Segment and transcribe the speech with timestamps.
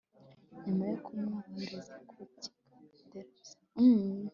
[0.65, 3.67] nyuma yo kumwohereza ku kigo nderabuzima